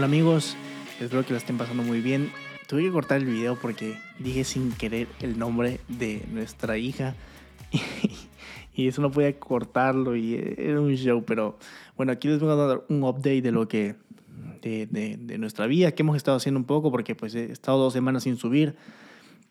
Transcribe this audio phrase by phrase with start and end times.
[0.00, 0.56] Hola amigos,
[0.98, 2.32] espero que la estén pasando muy bien.
[2.66, 7.14] Tuve que cortar el video porque dije sin querer el nombre de nuestra hija
[8.74, 11.58] y eso no podía cortarlo y era un show, pero
[11.98, 13.94] bueno, aquí les voy a dar un update de lo que
[14.62, 17.76] de, de, de, nuestra vida, que hemos estado haciendo un poco, porque pues he estado
[17.76, 18.76] dos semanas sin subir.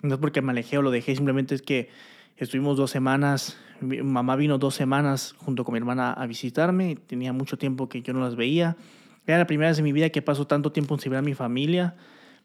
[0.01, 1.89] No es porque me alejé o lo dejé, simplemente es que
[2.37, 7.33] estuvimos dos semanas, mi mamá vino dos semanas junto con mi hermana a visitarme, tenía
[7.33, 8.77] mucho tiempo que yo no las veía.
[9.29, 11.35] Era la primera vez en mi vida que paso tanto tiempo sin ver a mi
[11.35, 11.95] familia,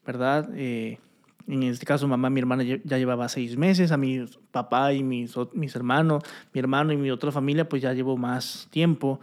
[0.05, 0.51] ¿verdad?
[0.55, 0.99] Eh,
[1.47, 5.35] en este caso, mamá, mi hermana ya llevaba seis meses, a mi papá y mis,
[5.55, 9.19] mis hermanos, mi hermano y mi otra familia, pues ya llevo más tiempo.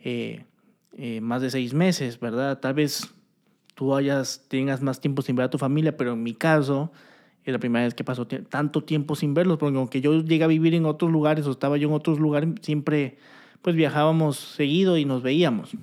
[0.00, 0.44] Eh,
[0.96, 2.58] eh, más de seis meses, ¿verdad?
[2.60, 3.12] Tal vez
[3.74, 6.90] tú hayas, tengas más tiempo sin ver a tu familia, pero en mi caso
[7.44, 10.46] es la primera vez que paso tanto tiempo sin verlos, porque aunque yo llegué a
[10.46, 13.18] vivir en otros lugares o estaba yo en otros lugares, siempre
[13.60, 15.76] pues viajábamos seguido y nos veíamos.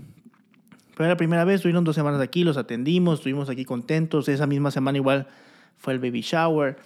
[1.02, 4.70] Pero la primera vez, estuvieron dos semanas aquí, los atendimos, estuvimos aquí contentos, esa misma
[4.70, 5.26] semana igual
[5.80, 6.78] fue el baby shower.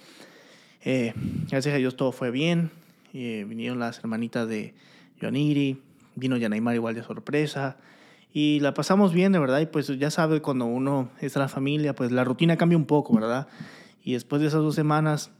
[0.86, 1.12] Eh,
[1.50, 2.70] gracias a Dios todo fue bien.
[3.12, 4.72] Eh, vinieron las hermanitas de
[5.20, 5.82] Yoniri,
[6.14, 7.76] vino Yanaimar igual de sorpresa.
[8.32, 9.60] Y la pasamos bien, de verdad.
[9.60, 12.86] Y pues ya sabe, cuando uno está en la familia, pues la rutina cambia un
[12.86, 13.48] poco, ¿verdad?
[14.02, 15.30] Y después de esas dos semanas,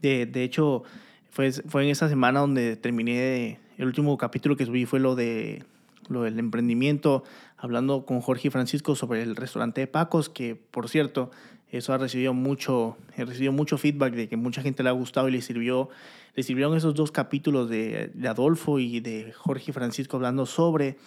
[0.00, 0.84] de, de hecho,
[1.28, 5.64] fue, fue en esa semana donde terminé, el último capítulo que subí fue lo, de,
[6.08, 7.24] lo del emprendimiento,
[7.64, 11.30] hablando con Jorge Francisco sobre el restaurante de Pacos, que por cierto,
[11.70, 15.30] eso ha recibido mucho, he recibido mucho feedback de que mucha gente le ha gustado
[15.30, 15.88] y le sirvió,
[16.34, 20.98] le sirvieron esos dos capítulos de, Adolfo y de Jorge Francisco hablando sobre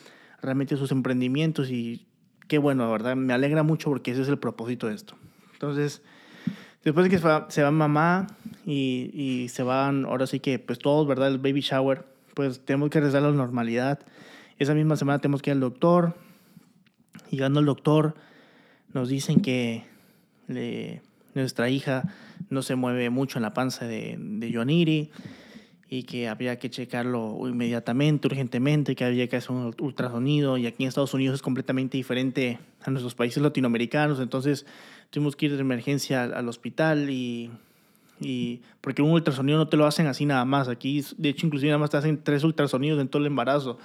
[0.42, 2.08] realmente sus emprendimientos y
[2.48, 5.16] qué bueno, la verdad, me alegra mucho porque ese es el propósito de esto.
[5.54, 6.02] Entonces,
[6.84, 8.26] después de que se va, se va mamá
[8.66, 11.28] y, y, se van, ahora sí que, pues todos, ¿verdad?
[11.28, 14.00] El baby shower, pues tenemos que regresar a la normalidad.
[14.58, 16.16] Esa misma semana tenemos que ir al doctor.
[17.32, 18.16] Llegando al doctor,
[18.94, 19.84] nos dicen que
[20.48, 21.02] le,
[21.34, 22.04] nuestra hija
[22.50, 25.12] no se mueve mucho en la panza de, de Yoniri
[25.90, 30.58] y que había que checarlo inmediatamente, urgentemente, que había que hacer un ultrasonido.
[30.58, 34.66] Y aquí en Estados Unidos es completamente diferente a nuestros países latinoamericanos, entonces
[35.10, 37.50] tuvimos que ir de emergencia al hospital y,
[38.20, 41.70] y porque un ultrasonido no te lo hacen así nada más, aquí de hecho inclusive
[41.70, 43.78] nada más te hacen tres ultrasonidos en todo el embarazo,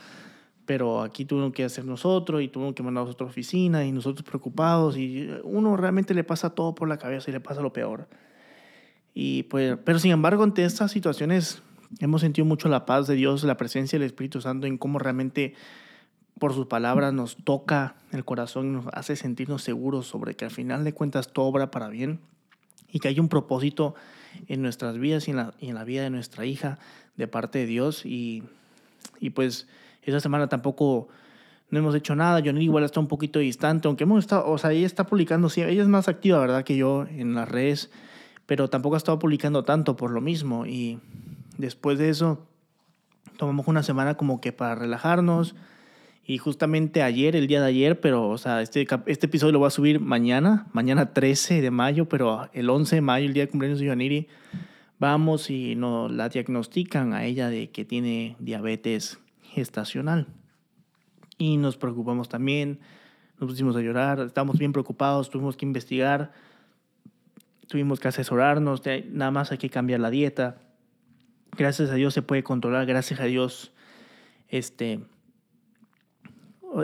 [0.66, 4.24] pero aquí tuvimos que hacer nosotros y tuvimos que mandar a otra oficina y nosotros
[4.24, 8.08] preocupados y uno realmente le pasa todo por la cabeza y le pasa lo peor.
[9.14, 11.62] Y pues, pero sin embargo, ante estas situaciones
[12.00, 15.54] Hemos sentido mucho la paz de Dios, la presencia del Espíritu Santo en cómo realmente
[16.38, 20.84] por sus palabras nos toca el corazón, nos hace sentirnos seguros sobre que al final
[20.84, 22.20] de cuentas todo obra para bien
[22.90, 23.94] y que hay un propósito
[24.48, 26.78] en nuestras vidas y en la, y en la vida de nuestra hija
[27.16, 28.06] de parte de Dios.
[28.06, 28.42] Y,
[29.20, 29.68] y pues
[30.02, 31.08] esa semana tampoco
[31.70, 32.42] no hemos hecho nada.
[32.44, 35.62] Johnny igual está un poquito distante, aunque hemos estado, o sea, ella está publicando, sí,
[35.62, 36.64] ella es más activa, ¿verdad?
[36.64, 37.90] Que yo en las redes,
[38.46, 40.66] pero tampoco ha estado publicando tanto por lo mismo.
[40.66, 40.98] Y
[41.58, 42.46] Después de eso,
[43.36, 45.54] tomamos una semana como que para relajarnos.
[46.24, 49.66] Y justamente ayer, el día de ayer, pero, o sea, este, este episodio lo voy
[49.66, 53.50] a subir mañana, mañana 13 de mayo, pero el 11 de mayo, el día de
[53.50, 54.28] cumpleaños de Yoaniri,
[54.98, 59.18] vamos y nos la diagnostican a ella de que tiene diabetes
[59.52, 60.26] gestacional.
[61.38, 62.80] Y nos preocupamos también,
[63.38, 66.32] nos pusimos a llorar, estamos bien preocupados, tuvimos que investigar,
[67.68, 70.58] tuvimos que asesorarnos, nada más hay que cambiar la dieta
[71.56, 73.72] gracias a Dios se puede controlar, gracias a Dios,
[74.48, 75.00] este,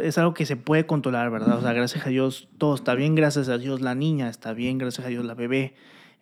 [0.03, 1.59] es algo que se puede controlar, ¿verdad?
[1.59, 4.79] O sea, gracias a Dios todo está bien, gracias a Dios la niña está bien,
[4.79, 5.75] gracias a Dios la bebé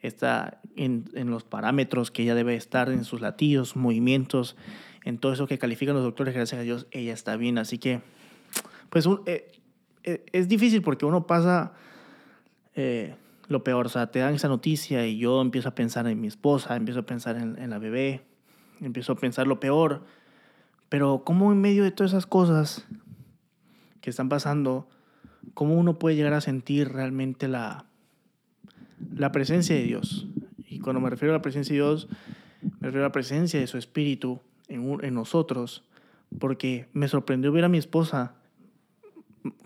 [0.03, 4.57] está en, en los parámetros que ella debe estar, en sus latidos, movimientos,
[5.05, 7.59] en todo eso que califican los doctores, gracias a Dios ella está bien.
[7.59, 8.01] Así que,
[8.91, 9.53] pues eh,
[10.05, 11.73] eh, es difícil porque uno pasa...
[12.75, 13.15] Eh,
[13.49, 16.27] lo peor, o sea, te dan esa noticia y yo empiezo a pensar en mi
[16.27, 18.27] esposa, empiezo a pensar en, en la bebé,
[18.81, 20.03] empiezo a pensar lo peor.
[20.89, 22.87] Pero cómo en medio de todas esas cosas
[24.01, 24.89] que están pasando,
[25.55, 27.87] cómo uno puede llegar a sentir realmente la,
[29.15, 30.29] la presencia de Dios.
[30.69, 32.09] Y cuando me refiero a la presencia de Dios,
[32.63, 35.85] me refiero a la presencia de su Espíritu en, en nosotros,
[36.39, 38.35] porque me sorprendió ver a mi esposa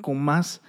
[0.00, 0.62] con más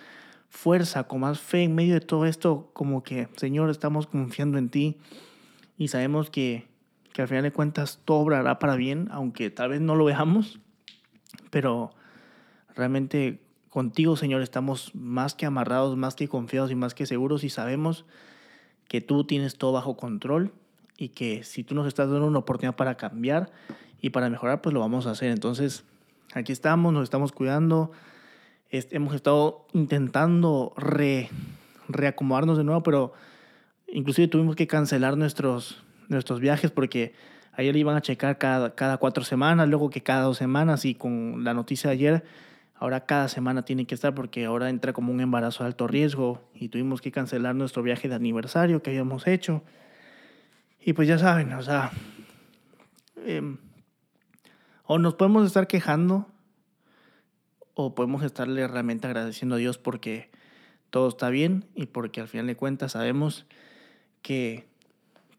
[0.50, 4.70] fuerza, con más fe en medio de todo esto, como que, Señor, estamos confiando en
[4.70, 4.98] ti
[5.78, 6.72] y sabemos que
[7.12, 10.60] que al final de cuentas todo obrará para bien, aunque tal vez no lo veamos,
[11.50, 11.92] pero
[12.76, 17.50] realmente contigo, Señor, estamos más que amarrados, más que confiados y más que seguros y
[17.50, 18.06] sabemos
[18.92, 20.52] que tú tienes todo bajo control
[20.98, 23.50] y que si tú nos estás dando una oportunidad para cambiar
[24.02, 25.32] y para mejorar, pues lo vamos a hacer.
[25.32, 25.86] Entonces,
[26.34, 27.94] aquí estamos, nos estamos cuidando.
[28.70, 31.30] hemos estado intentando re,
[31.88, 33.14] reacomodarnos de nuevo, pero
[33.88, 37.14] inclusive tuvimos que cancelar nuestros, nuestros viajes porque
[37.54, 41.46] ayer iban a checar cada, cada cuatro semanas, luego que cada dos semanas y con
[41.46, 42.24] la noticia de ayer,
[42.82, 46.42] ahora cada semana tiene que estar porque ahora entra como un embarazo de alto riesgo
[46.56, 49.62] y tuvimos que cancelar nuestro viaje de aniversario que habíamos hecho.
[50.84, 51.92] Y pues ya saben, o sea,
[53.24, 53.60] em,
[54.84, 56.26] o nos podemos estar quejando
[57.76, 60.32] o podemos estarle realmente agradeciendo a Dios porque
[60.90, 63.46] todo está bien y porque al final de cuentas sabemos
[64.24, 64.68] que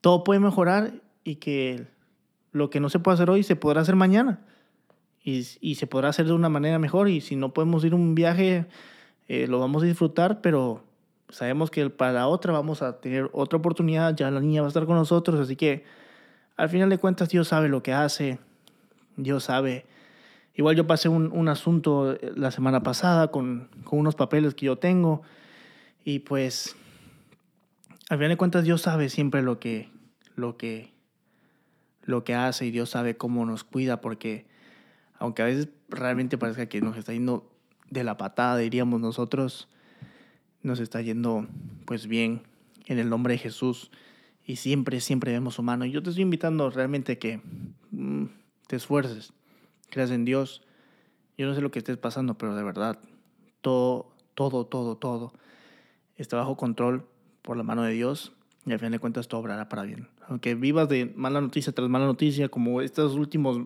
[0.01, 0.93] todo puede mejorar
[1.25, 1.89] y que
[2.53, 4.45] lo que no se puede hacer hoy se podrá hacer mañana
[5.25, 8.15] y, y se podrá hacer de una manera mejor y si no podemos ir un
[8.15, 8.67] viaje
[9.29, 10.83] eh, lo vamos a disfrutar pero
[11.29, 14.87] sabemos que para otra vamos a tener otra oportunidad ya la niña va a estar
[14.87, 15.85] con nosotros así que
[16.57, 18.39] al final de cuentas Dios sabe lo que hace
[19.17, 19.87] Dios sabe.
[20.55, 24.67] Igual yo pasé un, un asunto eh, la semana pasada con, con, unos papeles que
[24.67, 25.23] yo tengo
[26.05, 26.77] y pues
[28.09, 29.89] al final de cuentas Dios sabe siempre lo que,
[30.37, 30.93] lo que,
[32.03, 34.47] lo que hace y Dios sabe cómo nos cuida porque
[35.23, 37.49] aunque a veces realmente parezca que nos está yendo
[37.91, 39.69] de la patada, diríamos nosotros,
[40.63, 41.47] nos está yendo
[41.85, 42.43] pues bien
[42.87, 43.93] en el nombre de Jesús
[44.45, 45.85] y siempre, siempre vemos su mano.
[45.85, 47.41] Yo te estoy invitando realmente que
[47.93, 48.25] mm,
[48.67, 49.33] te esfuerces
[49.91, 50.63] creas en Dios.
[51.39, 52.99] Yo no sé lo que estés pasando, pero de verdad,
[53.61, 55.33] todo, todo, todo, todo
[56.17, 57.07] está bajo control
[57.43, 58.33] por la mano de Dios
[58.67, 60.09] y al final de cuentas todo obrará para bien.
[60.27, 63.61] Aunque vivas de mala noticia tras mala noticia, como estos últimos,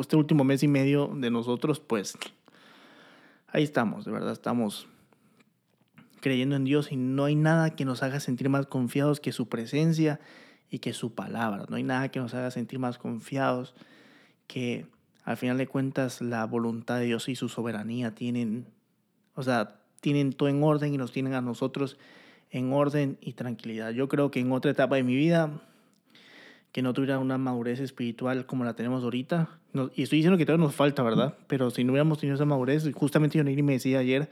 [0.00, 2.16] este último mes y medio de nosotros, pues
[3.48, 4.86] ahí estamos, de verdad estamos
[6.20, 9.48] creyendo en Dios y no hay nada que nos haga sentir más confiados que su
[9.48, 10.20] presencia
[10.70, 11.64] y que su palabra.
[11.68, 13.74] No hay nada que nos haga sentir más confiados
[14.46, 14.86] que
[15.24, 18.66] al final de cuentas la voluntad de Dios y su soberanía tienen,
[19.34, 21.98] o sea, tienen todo en orden y nos tienen a nosotros
[22.50, 23.90] en orden y tranquilidad.
[23.90, 25.62] Yo creo que en otra etapa de mi vida,
[26.72, 29.48] que no tuviera una madurez espiritual como la tenemos ahorita,
[29.94, 31.36] y estoy diciendo que todavía nos falta, ¿verdad?
[31.46, 34.28] Pero si no hubiéramos tenido esa madurez, justamente yo me decía ayer,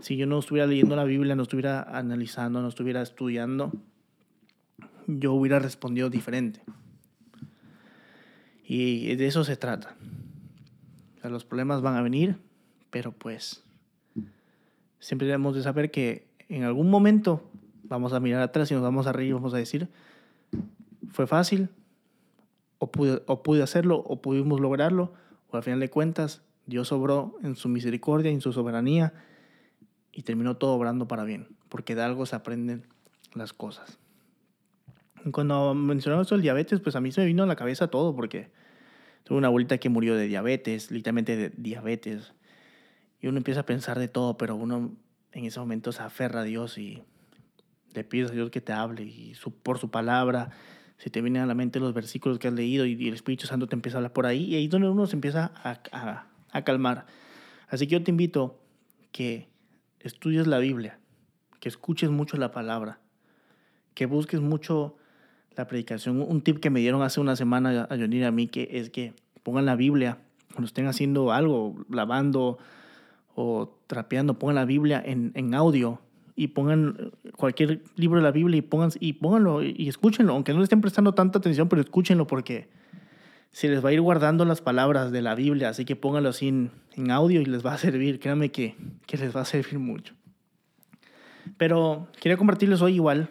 [0.00, 3.72] si yo no estuviera leyendo la Biblia, no estuviera analizando, no estuviera estudiando,
[5.06, 6.60] yo hubiera respondido diferente.
[8.64, 9.96] Y de eso se trata.
[11.24, 12.36] los problemas van a venir,
[12.90, 13.62] pero pues
[14.98, 17.42] siempre debemos de saber que en algún momento
[17.84, 19.88] vamos a mirar atrás y nos vamos a reír y vamos a decir,
[21.10, 21.70] fue fácil,
[22.78, 25.12] o pude, o pude hacerlo, o pudimos lograrlo,
[25.50, 29.14] o al final de cuentas Dios obró en su misericordia, en su soberanía,
[30.12, 32.86] y terminó todo obrando para bien, porque de algo se aprenden
[33.34, 33.98] las cosas.
[35.32, 38.14] Cuando mencionamos esto del diabetes, pues a mí se me vino a la cabeza todo,
[38.14, 38.50] porque
[39.24, 42.34] tuve una abuelita que murió de diabetes, literalmente de diabetes.
[43.20, 44.94] Y uno empieza a pensar de todo, pero uno
[45.32, 47.02] en ese momento se aferra a Dios y
[47.94, 50.50] le pide a Dios que te hable y su, por su palabra.
[50.98, 53.66] Se te vienen a la mente los versículos que has leído y, el Espíritu Santo
[53.66, 56.26] te empieza a hablar por ahí y ahí es donde uno se empieza a, a,
[56.50, 57.06] a calmar.
[57.68, 58.60] Así que yo te invito
[59.12, 59.48] que
[60.00, 60.98] estudies la Biblia,
[61.60, 63.00] que escuches mucho la palabra,
[63.94, 64.96] que busques mucho
[65.56, 66.20] la predicación.
[66.20, 69.14] Un tip que me dieron hace una semana a Johnny a mí que es que
[69.42, 70.18] pongan la Biblia
[70.52, 72.58] cuando estén haciendo algo, lavando
[73.34, 76.00] o trapeando, pongan la Biblia en, en audio
[76.38, 80.58] y pongan cualquier libro de la Biblia y, pongan, y pónganlo y escúchenlo, aunque no
[80.58, 82.68] le estén prestando tanta atención, pero escúchenlo porque
[83.50, 86.46] se les va a ir guardando las palabras de la Biblia, así que pónganlo así
[86.46, 88.76] en, audio y les va a servir, créanme que,
[89.06, 90.14] que les va a servir mucho.
[91.56, 93.28] Pero quería compartirles hoy igual,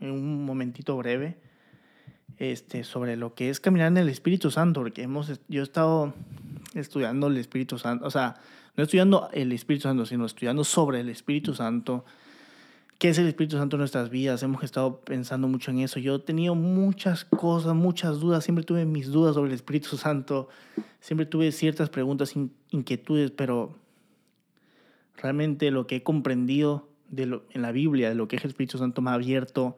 [0.00, 1.38] en un momentito breve,
[2.36, 6.12] este, sobre lo que es caminar en el Espíritu Santo, porque hemos, yo he estado
[6.74, 8.34] estudiando el Espíritu Santo, o sea,
[8.76, 12.04] no estudiando el Espíritu Santo, sino estudiando sobre el Espíritu Santo,
[13.02, 15.98] qué es el Espíritu Santo en nuestras vidas, hemos estado pensando mucho en eso.
[15.98, 20.48] Yo he tenido muchas cosas, muchas dudas, siempre tuve mis dudas sobre el Espíritu Santo,
[21.00, 22.32] siempre tuve ciertas preguntas,
[22.70, 23.76] inquietudes, pero
[25.16, 28.50] realmente lo que he comprendido de lo, en la Biblia, de lo que es el
[28.50, 29.74] Espíritu Santo, me ha abierto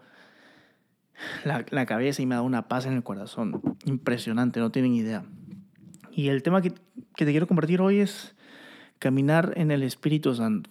[1.47, 3.63] la, la, cabeza y me da una paz en el corazón.
[3.87, 5.25] Impresionante, no tienen idea.
[6.13, 6.75] Y el tema que,
[7.17, 8.35] que te quiero compartir hoy es
[8.99, 10.69] caminar en el Espíritu Santo.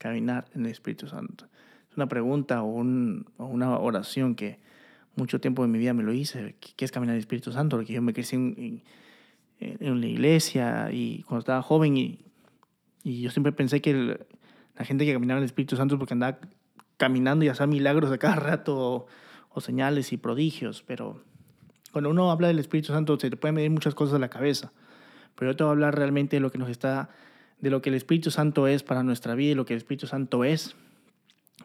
[0.00, 1.46] Caminar en el Espíritu Santo.
[1.90, 4.58] Es una pregunta o, un, o una oración que
[5.14, 6.56] mucho tiempo en mi vida me lo hice.
[6.58, 7.76] ¿Qué es caminar en el Espíritu Santo?
[7.76, 8.82] Porque yo me crecí en,
[9.60, 12.18] en, en la iglesia y cuando estaba joven y,
[13.04, 14.18] y yo siempre pensé que
[14.76, 16.38] la gente que caminaba en el Espíritu Santo es porque andaba
[16.96, 19.06] caminando y hacer milagros a cada rato
[19.52, 21.22] o, señales y prodigios, pero
[21.92, 24.72] cuando uno habla del Espíritu Santo se te pueden medir muchas cosas a la cabeza,
[25.34, 27.10] pero yo te voy a hablar realmente de lo que nos está
[27.60, 30.06] de lo que el Espíritu Santo es para nuestra vida y lo que el Espíritu
[30.06, 30.76] Santo es.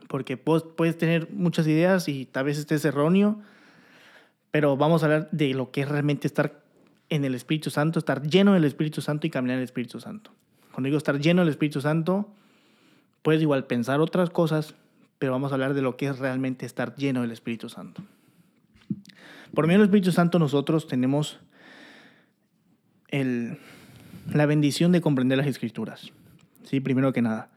[0.08, 3.40] Porque puedes tener muchas ideas y tal vez estés erróneo,
[4.52, 6.62] pero vamos a hablar de lo que es realmente estar
[7.10, 10.32] en el Espíritu Santo, estar lleno del Espíritu Santo y caminar en el Espíritu Santo.
[10.72, 12.30] Cuando digo estar lleno del Espíritu Santo,
[13.22, 14.76] puedes igual pensar otras cosas,
[15.20, 18.04] pero vamos a hablar de lo que es realmente estar lleno del Espíritu Santo.
[19.54, 21.40] Por medio del Espíritu Santo nosotros tenemos
[23.08, 23.58] el,
[24.32, 26.12] la bendición de comprender las escrituras.
[26.64, 27.50] Sí, primero que nada.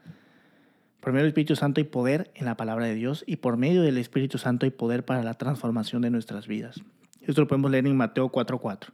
[0.99, 3.81] Por medio del Espíritu Santo hay poder en la palabra de Dios y por medio
[3.81, 6.81] del Espíritu Santo hay poder para la transformación de nuestras vidas.
[7.21, 8.89] Esto lo podemos leer en Mateo 4:4.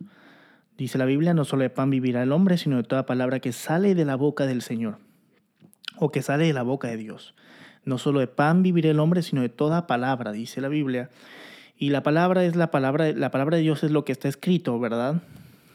[0.77, 3.51] Dice la Biblia, no solo de pan vivirá el hombre, sino de toda palabra que
[3.51, 4.99] sale de la boca del Señor
[5.97, 7.33] o que sale de la boca de Dios.
[7.85, 11.09] No solo de pan vivirá el hombre, sino de toda palabra, dice la Biblia.
[11.77, 14.79] Y la palabra es la palabra, la palabra de Dios es lo que está escrito,
[14.79, 15.21] ¿verdad?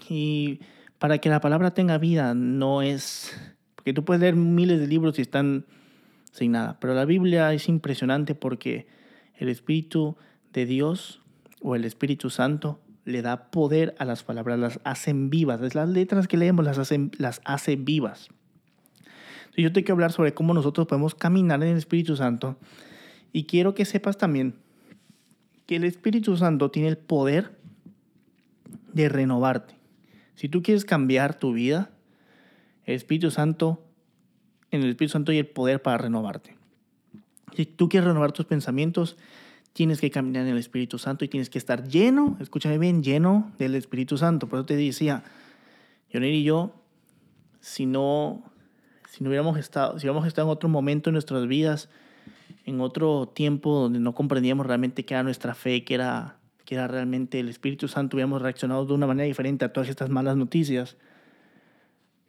[0.09, 0.61] Y
[1.01, 3.35] para que la palabra tenga vida no es...
[3.75, 5.65] Porque tú puedes leer miles de libros y están
[6.31, 6.79] sin nada.
[6.79, 8.87] Pero la Biblia es impresionante porque
[9.35, 10.19] el Espíritu
[10.53, 11.23] de Dios
[11.63, 15.75] o el Espíritu Santo le da poder a las palabras, las hacen vivas.
[15.75, 18.29] Las letras que leemos las hacen, las hace vivas.
[19.57, 22.59] Yo tengo que hablar sobre cómo nosotros podemos caminar en el Espíritu Santo.
[23.33, 24.55] Y quiero que sepas también
[25.65, 27.59] que el Espíritu Santo tiene el poder
[28.93, 29.80] de renovarte.
[30.41, 31.91] Si tú quieres cambiar tu vida,
[32.87, 33.85] el Espíritu Santo,
[34.71, 36.57] en el Espíritu Santo hay el poder para renovarte.
[37.55, 39.19] Si tú quieres renovar tus pensamientos,
[39.75, 43.53] tienes que caminar en el Espíritu Santo y tienes que estar lleno, escúchame bien, lleno
[43.59, 44.49] del Espíritu Santo.
[44.49, 45.25] Por eso te decía,
[46.11, 46.73] Jonir y yo,
[47.61, 48.43] si no,
[49.11, 51.91] si no hubiéramos estado, si hubiéramos estado en otro momento en nuestras vidas,
[52.65, 56.40] en otro tiempo donde no comprendíamos realmente qué era nuestra fe, qué era
[56.71, 60.09] que era realmente el Espíritu Santo, hubiéramos reaccionado de una manera diferente a todas estas
[60.09, 60.97] malas noticias.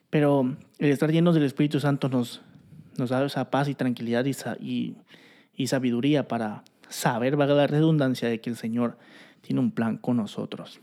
[0.09, 2.41] Pero el estar llenos del Espíritu Santo nos,
[2.97, 4.25] nos da esa paz y tranquilidad
[4.59, 4.95] y,
[5.55, 8.97] y, sabiduría para saber, valga la redundancia, de que el Señor
[9.41, 10.79] tiene un plan con nosotros.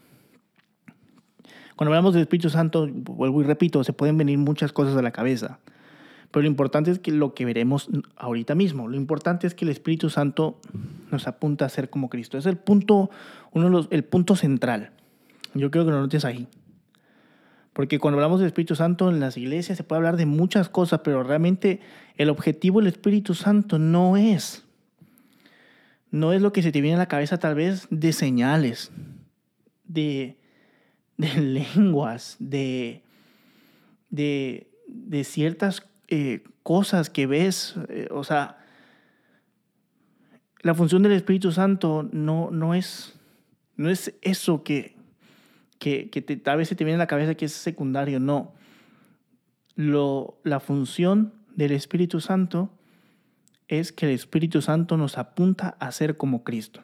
[1.74, 5.10] Cuando hablamos del Espíritu Santo, vuelvo y repito, se pueden venir muchas cosas a la
[5.10, 5.58] cabeza.
[6.30, 9.70] Pero lo importante es que lo que veremos ahorita mismo, lo importante es que el
[9.70, 10.60] Espíritu Santo
[11.10, 12.36] nos apunta a ser como Cristo.
[12.36, 13.10] Es el punto,
[13.52, 14.90] uno el punto central.
[15.54, 16.46] Yo creo que lo notes ahí.
[17.72, 21.00] Porque cuando hablamos del Espíritu Santo en las iglesias se puede hablar de muchas cosas,
[21.04, 21.80] pero realmente
[22.16, 24.64] el objetivo del Espíritu Santo no es,
[26.10, 28.90] no es lo que se te viene a la cabeza tal vez de señales,
[29.84, 30.38] de,
[31.16, 33.04] de lenguas, de,
[34.10, 38.56] de, de ciertas eh, cosas que ves, eh, o sea,
[40.62, 43.18] la función del Espíritu Santo no, no, es,
[43.76, 44.96] no es eso que,
[45.78, 48.54] que, que te, vez se te viene a la cabeza que es secundario, no.
[49.76, 52.70] Lo, la función del Espíritu Santo
[53.68, 56.82] es que el Espíritu Santo nos apunta a ser como Cristo.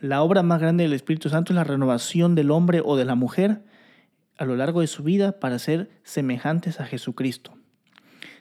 [0.00, 3.14] La obra más grande del Espíritu Santo es la renovación del hombre o de la
[3.14, 3.62] mujer
[4.38, 7.52] a lo largo de su vida para ser semejantes a Jesucristo.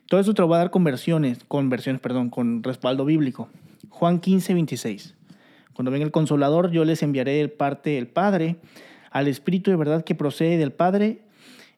[0.05, 3.49] Todo eso te lo va a dar con versiones, con versiones, perdón, con respaldo bíblico.
[3.89, 5.15] Juan 15, 26.
[5.73, 8.57] Cuando venga el consolador, yo les enviaré el parte del Padre,
[9.11, 11.21] al Espíritu de verdad que procede del Padre,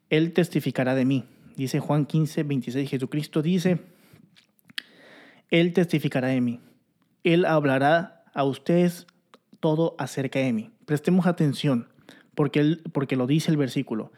[0.10, 1.26] Él testificará de mí.
[1.56, 2.90] Dice Juan 15, 26.
[2.90, 3.80] Jesucristo dice,
[5.50, 6.60] Él testificará de mí.
[7.24, 9.08] Él hablará a ustedes
[9.60, 10.70] todo acerca de mí.
[10.86, 11.88] Prestemos atención
[12.40, 14.14] porque, él, porque lo dice el versículo.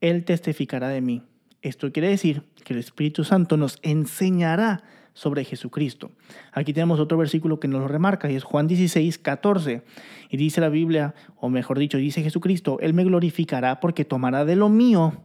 [0.00, 1.22] Él testificará de mí.
[1.60, 6.12] Esto quiere decir que el Espíritu Santo nos enseñará sobre Jesucristo.
[6.52, 9.82] Aquí tenemos otro versículo que nos lo remarca y es Juan 16, 14.
[10.30, 14.54] Y dice la Biblia, o mejor dicho, dice Jesucristo, Él me glorificará porque tomará de
[14.54, 15.24] lo mío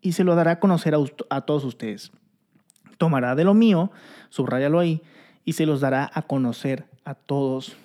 [0.00, 0.94] y se lo dará a conocer
[1.28, 2.12] a, todos ustedes.
[2.96, 3.92] Tomará de lo mío,
[4.30, 5.02] subrayalo ahí,
[5.44, 7.76] y se los dará a conocer a todos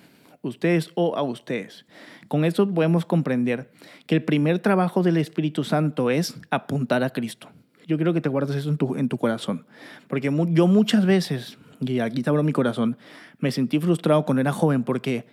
[0.42, 1.86] ustedes o a ustedes.
[2.28, 3.70] Con esto podemos comprender
[4.06, 7.48] que el primer trabajo del Espíritu Santo es apuntar a Cristo.
[7.86, 9.66] Yo quiero que te guardes eso en tu, en tu corazón.
[10.08, 12.96] Porque yo muchas veces, y aquí te abro mi corazón,
[13.38, 15.26] me sentí frustrado cuando era joven porque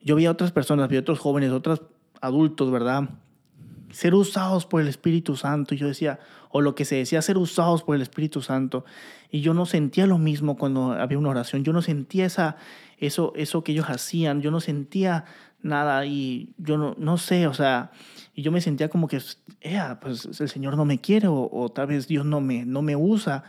[0.00, 1.82] yo vi a otras personas, vi a otros jóvenes, otros
[2.20, 3.08] adultos, ¿verdad?
[3.90, 5.74] Ser usados por el Espíritu Santo.
[5.74, 6.18] Y yo decía,
[6.50, 8.84] o lo que se decía, ser usados por el Espíritu Santo.
[9.30, 11.64] Y yo no sentía lo mismo cuando había una oración.
[11.64, 12.56] Yo no sentía esa,
[12.98, 14.40] eso, eso que ellos hacían.
[14.40, 15.24] Yo no sentía
[15.62, 17.90] nada y yo no, no sé, o sea,
[18.34, 19.20] y yo me sentía como que,
[20.00, 23.44] pues el Señor no me quiere o, tal vez Dios no me, no me usa.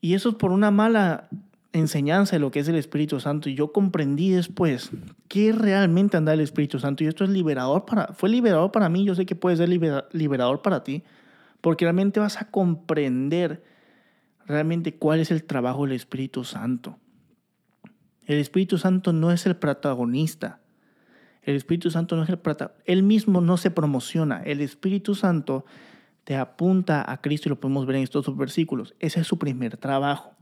[0.00, 1.28] Y eso es por una mala
[1.76, 3.48] enseñanza de lo que es el Espíritu Santo.
[3.48, 4.90] Y yo comprendí después
[5.28, 7.04] que realmente anda el Espíritu Santo.
[7.04, 9.04] Y esto es liberador para, fue liberador para mí.
[9.04, 11.04] Yo sé que puede ser liberador para ti.
[11.60, 13.64] porque realmente vas a comprender
[14.46, 16.98] realmente cuál es el trabajo del Espíritu Santo.
[18.24, 20.60] El Espíritu Santo no es el protagonista.
[21.42, 22.82] El Espíritu Santo no es el protagonista.
[22.86, 24.42] Él mismo no se promociona.
[24.44, 25.64] El Espíritu Santo
[26.24, 28.94] te apunta a Cristo y lo podemos ver en estos versículos.
[28.98, 30.35] Ese es su primer trabajo.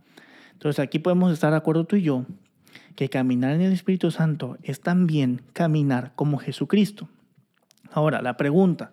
[0.55, 2.25] Entonces aquí podemos estar de acuerdo tú y yo
[2.97, 7.09] que caminar en el Espíritu Santo es también caminar como Jesucristo.
[7.91, 8.93] Ahora, la pregunta,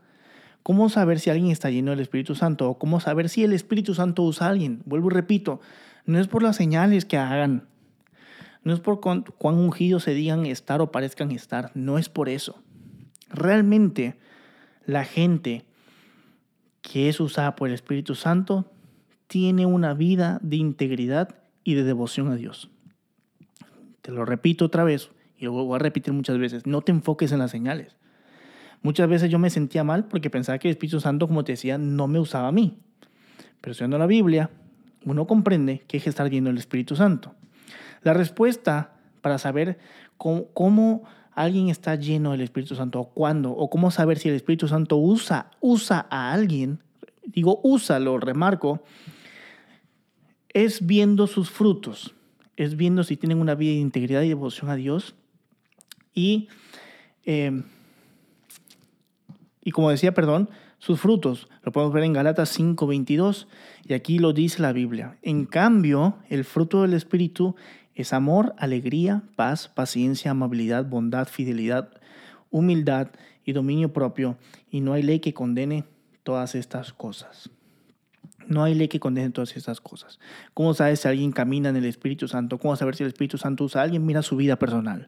[0.63, 2.70] ¿cómo saber si alguien está lleno del Espíritu Santo?
[2.70, 4.82] ¿O cómo saber si el Espíritu Santo usa a alguien?
[4.86, 5.62] Vuelvo y repito,
[6.06, 7.68] no es por las señales que hagan,
[8.63, 12.62] no es por cuán, ungidos se digan estar o parezcan estar, no es por eso.
[13.30, 14.18] Realmente
[14.86, 15.65] la gente
[16.82, 18.72] que es usada por el Espíritu Santo
[19.27, 22.70] tiene una vida de integridad y de devoción a Dios.
[24.01, 27.32] Te lo repito otra vez y lo voy a repetir muchas veces, no te enfoques
[27.32, 27.96] en las señales.
[28.84, 31.77] Muchas veces yo me sentía mal porque pensaba que el Espíritu Santo, como te decía,
[31.77, 32.80] no me usaba a mí.
[33.60, 34.50] Pero estudiando la Biblia,
[35.06, 37.36] uno comprende que es estar viendo el Espíritu Santo.
[38.01, 39.77] La respuesta para saber
[40.18, 41.03] cómo,
[41.34, 44.98] alguien está lleno del Espíritu Santo o cuándo, o cómo saber si el Espíritu Santo
[44.98, 46.80] usa, usa a alguien,
[47.24, 48.84] digo usa, lo remarco,
[50.53, 52.13] es viendo sus frutos,
[52.58, 55.15] es viendo si tienen una vida de integridad y devoción a Dios.
[56.13, 56.50] Y,
[57.25, 57.63] em,
[59.63, 60.50] y como decía, perdón,
[60.81, 61.48] sus frutos.
[61.63, 63.48] Lo podemos ver en Galatas 5:22
[63.88, 65.17] y aquí lo dice la Biblia.
[65.22, 67.55] En cambio, el fruto del Espíritu
[67.93, 71.89] es amor, alegría, paz, paciencia, amabilidad, bondad, fidelidad,
[72.50, 73.12] humildad
[73.46, 74.38] y dominio propio.
[74.72, 75.86] Y no hay ley que condene
[76.24, 77.51] todas estas cosas.
[78.51, 80.20] No hay ley que condene todas estas cosas.
[80.53, 82.58] ¿Cómo sabes si alguien camina en el Espíritu Santo?
[82.58, 84.05] ¿Cómo saber si el Espíritu Santo usa a alguien?
[84.05, 85.08] Mira su vida personal.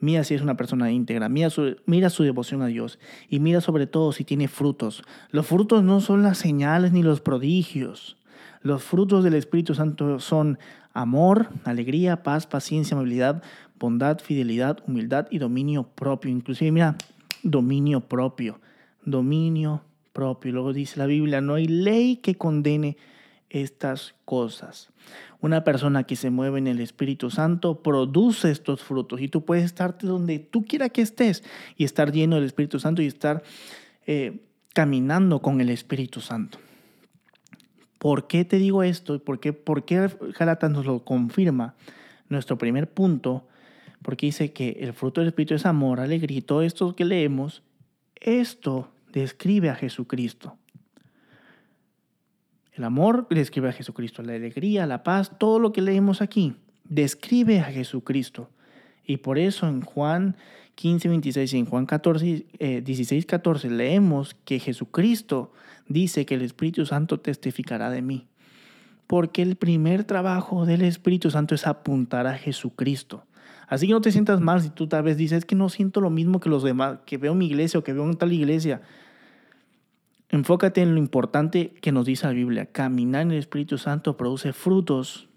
[0.00, 2.98] Mira si es una persona íntegra, mira su, mira su devoción a Dios
[3.30, 5.02] y mira sobre todo si tiene frutos.
[5.30, 8.18] Los frutos no son las señales ni los prodigios.
[8.60, 10.58] Los frutos del Espíritu Santo son
[10.92, 13.42] amor, alegría, paz, paciencia, amabilidad,
[13.78, 16.30] bondad, fidelidad, humildad y dominio propio.
[16.30, 16.96] Inclusive, mira,
[17.42, 18.60] dominio propio,
[19.06, 19.82] dominio
[20.14, 20.52] propio.
[20.52, 22.96] Luego dice la Biblia, no hay ley que condene
[23.50, 24.90] estas cosas.
[25.40, 29.64] Una persona que se mueve en el Espíritu Santo produce estos frutos y tú puedes
[29.64, 31.44] estarte donde tú quieras que estés
[31.76, 33.42] y estar lleno del Espíritu Santo y estar
[34.06, 34.40] eh,
[34.72, 36.58] caminando con el Espíritu Santo.
[37.98, 39.18] ¿Por qué te digo esto?
[39.18, 40.10] ¿Por qué, ¿Por qué
[40.70, 41.74] nos lo confirma?
[42.28, 43.46] Nuestro primer punto,
[44.02, 47.62] porque dice que el fruto del Espíritu es amor, alegría y todo esto que leemos,
[48.16, 50.56] esto describe a Jesucristo.
[52.72, 57.60] El amor describe a Jesucristo, la alegría, la paz, todo lo que leemos aquí describe
[57.60, 58.50] a Jesucristo.
[59.06, 60.36] Y por eso en Juan
[60.76, 62.46] 15, 26 y en Juan 14,
[62.82, 65.52] 16, 14 leemos que Jesucristo
[65.88, 68.26] dice que el Espíritu Santo testificará de mí.
[69.06, 73.24] Porque el primer trabajo del Espíritu Santo es apuntar a Jesucristo.
[73.68, 76.10] Así que no te sientas mal si tú tal vez dices que no siento lo
[76.10, 78.82] mismo que los demás, que veo mi iglesia o que veo en tal iglesia.
[80.34, 82.66] Enfócate en lo importante que nos dice la Biblia.
[82.66, 85.28] Caminar en el Espíritu Santo produce frutos.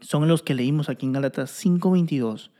[0.00, 2.50] Son los que leímos aquí en Gálatas 5:22.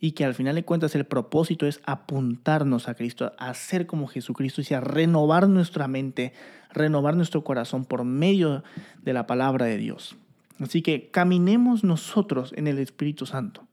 [0.00, 4.08] Y que al final de cuentas el propósito es apuntarnos a Cristo, a ser como
[4.08, 6.32] Jesucristo y a renovar nuestra mente,
[6.72, 8.64] renovar nuestro corazón por medio
[9.04, 10.16] de la palabra de Dios.
[10.58, 13.68] Así que caminemos nosotros en el Espíritu Santo.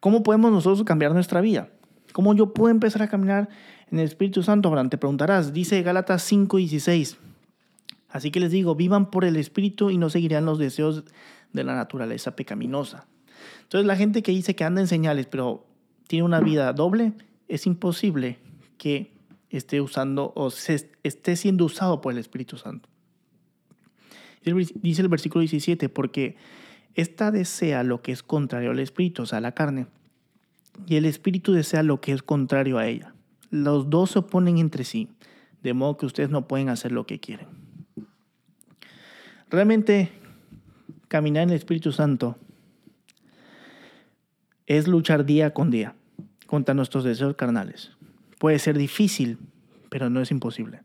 [0.00, 1.68] ¿Cómo podemos nosotros cambiar nuestra vida?
[2.12, 3.48] ¿Cómo yo puedo empezar a caminar
[3.90, 4.90] en el Espíritu Santo, Abraham?
[4.90, 7.18] Te preguntarás, dice Gálatas 5:16.
[8.08, 11.04] Así que les digo, vivan por el Espíritu y no seguirán los deseos
[11.52, 13.06] de la naturaleza pecaminosa.
[13.62, 15.66] Entonces la gente que dice que anda en señales, pero
[16.06, 17.12] tiene una vida doble,
[17.48, 18.38] es imposible
[18.78, 19.12] que
[19.48, 22.88] esté usando o se, esté siendo usado por el Espíritu Santo.
[24.42, 26.36] Dice el versículo 17, porque
[26.94, 29.86] esta desea lo que es contrario al Espíritu, o sea, la carne,
[30.86, 33.14] y el Espíritu desea lo que es contrario a ella
[33.50, 35.08] los dos se oponen entre sí,
[35.62, 37.48] de modo que ustedes no pueden hacer lo que quieren.
[39.50, 40.10] Realmente,
[41.08, 42.36] caminar en el Espíritu Santo
[44.66, 45.96] es luchar día con día
[46.46, 47.90] contra nuestros deseos carnales.
[48.38, 49.38] Puede ser difícil,
[49.88, 50.82] pero no es imposible.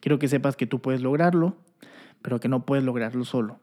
[0.00, 1.56] Quiero que sepas que tú puedes lograrlo,
[2.22, 3.60] pero que no puedes lograrlo solo.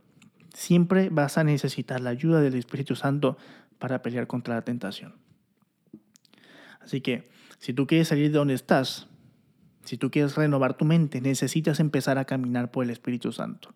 [0.54, 3.38] Siempre vas a necesitar la ayuda del Espíritu Santo
[3.78, 5.16] para pelear contra la tentación.
[6.80, 7.28] Así que
[7.60, 9.08] si tú quieres salir de donde estás,
[9.84, 13.74] si tú quieres renovar tu mente, necesitas empezar a caminar por el Espíritu Santo,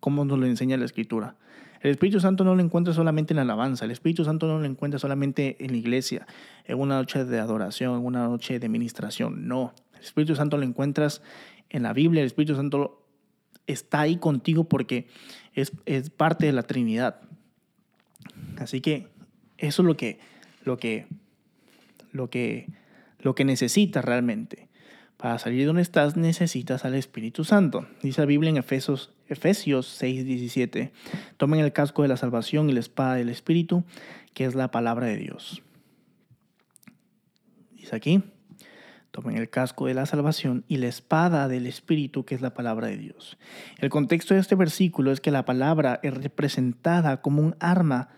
[0.00, 1.36] como nos lo enseña la Escritura.
[1.80, 4.64] El Espíritu Santo no lo encuentra solamente en la alabanza, el Espíritu Santo no lo
[4.66, 6.26] encuentra solamente en la iglesia,
[6.64, 9.74] en una noche de adoración, en una noche de ministración, no.
[9.94, 11.22] El Espíritu Santo lo encuentras
[11.70, 13.06] en la Biblia, el Espíritu Santo
[13.66, 15.08] está ahí contigo porque
[15.54, 17.20] es, es parte de la Trinidad.
[18.58, 19.08] Así que
[19.56, 20.18] eso es lo que,
[20.64, 21.06] lo que,
[22.12, 22.68] lo que,
[23.22, 24.68] lo que necesitas realmente.
[25.16, 27.86] Para salir de donde estás necesitas al Espíritu Santo.
[28.02, 30.92] Dice la Biblia en Efesios, Efesios 6, 17.
[31.36, 33.84] Tomen el casco de la salvación y la espada del Espíritu,
[34.32, 35.62] que es la palabra de Dios.
[37.76, 38.22] Dice aquí,
[39.10, 42.86] tomen el casco de la salvación y la espada del Espíritu, que es la palabra
[42.86, 43.36] de Dios.
[43.78, 48.08] El contexto de este versículo es que la palabra es representada como un arma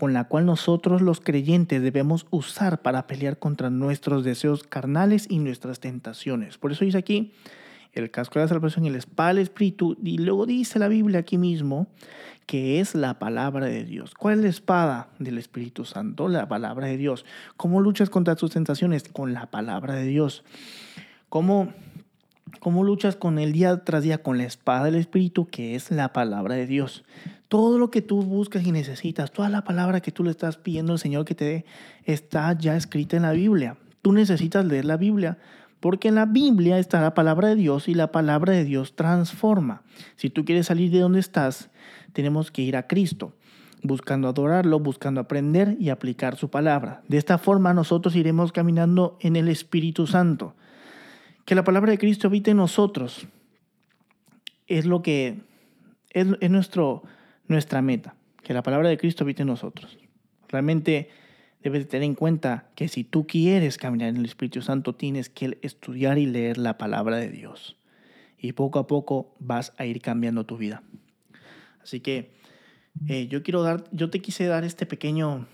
[0.00, 5.40] con la cual nosotros los creyentes debemos usar para pelear contra nuestros deseos carnales y
[5.40, 6.56] nuestras tentaciones.
[6.56, 7.34] Por eso dice aquí
[7.92, 9.98] el casco de la salvación y el espada del espíritu.
[10.02, 11.86] Y luego dice la Biblia aquí mismo
[12.46, 14.14] que es la palabra de Dios.
[14.14, 16.28] ¿Cuál es la espada del Espíritu Santo?
[16.28, 17.26] La palabra de Dios.
[17.58, 19.02] ¿Cómo luchas contra tus tentaciones?
[19.02, 20.44] Con la palabra de Dios.
[21.28, 21.74] ¿Cómo
[22.58, 26.14] ¿Cómo luchas con el día tras día con la espada del Espíritu, que es la
[26.14, 27.04] palabra de Dios?
[27.50, 30.92] Todo lo que tú buscas y necesitas, toda la palabra que tú le estás pidiendo
[30.92, 31.64] al Señor que te dé,
[32.04, 33.76] está ya escrita en la Biblia.
[34.02, 35.36] Tú necesitas leer la Biblia,
[35.80, 39.82] porque en la Biblia está la palabra de Dios y la palabra de Dios transforma.
[40.14, 41.70] Si tú quieres salir de donde estás,
[42.12, 43.32] tenemos que ir a Cristo,
[43.82, 47.02] buscando adorarlo, buscando aprender y aplicar su palabra.
[47.08, 50.54] De esta forma nosotros iremos caminando en el Espíritu Santo.
[51.44, 53.26] Que la palabra de Cristo habite en nosotros
[54.68, 55.42] es lo que
[56.10, 57.02] es, nuestro,
[57.50, 58.14] nuestra meta.
[58.42, 59.98] Que la palabra de Cristo habite en nosotros.
[60.48, 61.10] Realmente
[61.62, 65.58] debes tener en cuenta que si tú quieres caminar en el Espíritu Santo, tienes que
[65.62, 67.76] estudiar y leer la palabra de Dios.
[68.38, 70.82] Y poco a poco vas a ir cambiando tu vida.
[71.82, 72.32] Así que
[73.08, 75.46] eh, yo quiero dar, yo te quise dar este pequeño,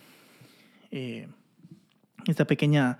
[0.90, 1.28] eh,
[2.28, 2.98] esta pequeña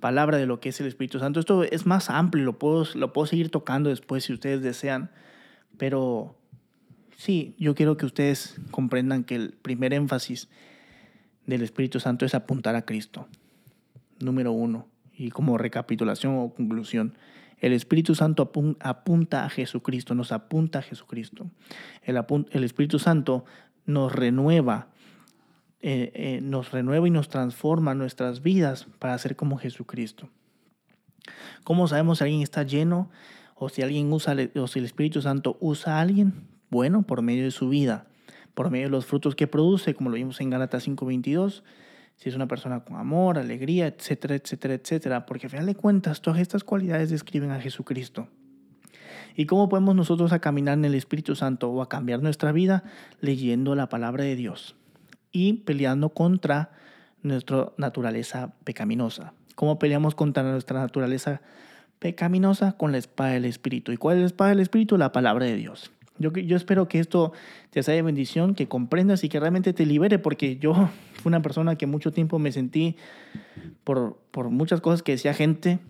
[0.00, 1.40] palabra de lo que es el Espíritu Santo.
[1.40, 5.10] Esto es más amplio, lo puedo, lo puedo seguir tocando después si ustedes desean,
[5.78, 6.36] pero
[7.16, 10.48] sí, yo quiero que ustedes comprendan que el primer énfasis
[11.46, 13.28] del Espíritu Santo es apuntar a Cristo.
[14.20, 14.88] Número uno.
[15.16, 17.14] Y como recapitulación o conclusión,
[17.58, 18.50] el Espíritu Santo
[18.80, 21.50] apunta a Jesucristo, nos apunta a Jesucristo.
[22.02, 23.44] El, Espíritu Santo
[23.86, 24.88] nos renueva
[25.86, 30.30] eh, eh, nos renueva y nos transforma nuestras vidas para ser como Jesucristo.
[31.62, 33.10] ¿Cómo sabemos si alguien está lleno
[33.54, 36.53] o si alguien usa o si el Espíritu Santo usa a alguien?
[36.70, 38.06] Bueno, por medio de su vida,
[38.54, 41.62] por medio de los frutos que produce, como lo vimos en Gálatas 5:22,
[42.16, 46.40] si es una persona con amor, alegría, etcétera, etcétera, etcétera, porque al de cuentas todas
[46.40, 48.28] estas cualidades describen a Jesucristo.
[49.36, 52.84] ¿Y cómo podemos nosotros a caminar en el Espíritu Santo o a cambiar nuestra vida?
[53.20, 54.76] Leyendo la palabra de Dios
[55.32, 56.70] y peleando contra
[57.22, 59.32] nuestra naturaleza pecaminosa.
[59.56, 61.40] ¿Cómo peleamos contra nuestra naturaleza
[61.98, 62.76] pecaminosa?
[62.76, 63.90] Con la espada del Espíritu.
[63.90, 64.96] ¿Y cuál es la espada del Espíritu?
[64.96, 65.90] La palabra de Dios.
[66.18, 67.32] Yo, yo espero que esto
[67.70, 70.74] te sea de bendición, que comprendas y que realmente te libere, porque yo
[71.14, 72.96] fui una persona que mucho tiempo me sentí
[73.82, 75.80] por, por muchas cosas que decía gente,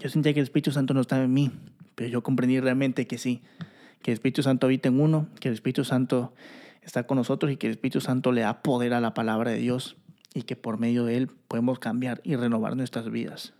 [0.00, 1.52] yo sentía que el Espíritu Santo no estaba en mí,
[1.94, 3.42] pero yo comprendí realmente que sí,
[4.02, 6.34] que el Espíritu Santo habita en uno, que el Espíritu Santo
[6.82, 9.58] está con nosotros y que el Espíritu Santo le da poder a la palabra de
[9.58, 9.96] Dios
[10.34, 13.54] y que por medio de él podemos cambiar y renovar nuestras vidas.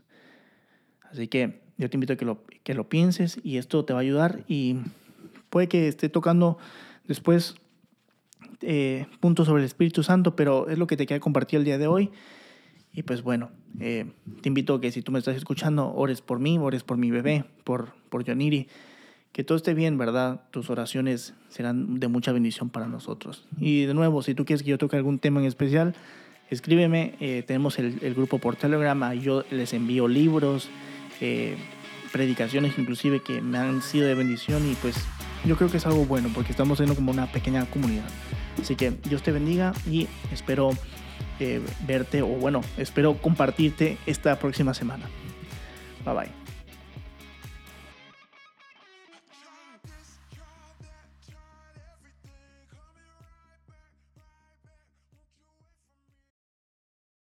[1.10, 4.00] Así que yo te invito a que lo, que lo pienses y esto te va
[4.00, 4.76] a ayudar y
[5.56, 6.58] puede que esté tocando
[7.08, 7.54] después
[8.60, 11.78] eh, puntos sobre el Espíritu Santo, pero es lo que te queda compartir el día
[11.78, 12.10] de hoy.
[12.92, 13.48] Y pues bueno,
[13.80, 14.04] eh,
[14.42, 17.10] te invito a que si tú me estás escuchando, ores por mí, ores por mi
[17.10, 18.68] bebé, por, por Yoniri
[19.32, 20.42] que todo esté bien, ¿verdad?
[20.50, 23.46] Tus oraciones serán de mucha bendición para nosotros.
[23.58, 25.94] Y de nuevo, si tú quieres que yo toque algún tema en especial,
[26.50, 27.14] escríbeme.
[27.18, 29.14] Eh, tenemos el, grupo por Telegram.
[29.14, 30.68] Yo les envío libros,
[31.22, 31.56] eh,
[32.12, 34.96] predicaciones inclusive que me han sido de bendición y pues
[35.44, 38.08] yo creo que es algo bueno porque estamos siendo como una pequeña comunidad.
[38.60, 40.70] Así que Dios te bendiga y espero
[41.38, 45.06] eh, verte o bueno, espero compartirte esta próxima semana.
[46.04, 46.55] Bye bye.